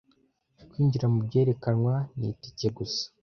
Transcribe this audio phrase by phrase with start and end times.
[0.69, 3.03] Kwinjira mubyerekanwa ni tike gusa.